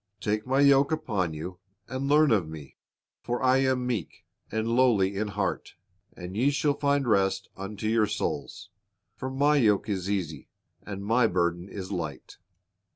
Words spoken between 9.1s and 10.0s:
for My yoke